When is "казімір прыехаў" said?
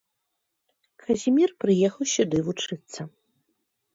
1.03-2.05